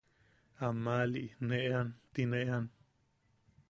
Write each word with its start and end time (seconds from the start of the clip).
Ammaʼali 0.65 1.23
ne 1.47 1.57
ean 1.71 1.89
ti 2.13 2.23
ne 2.31 2.39
ean. 2.53 2.65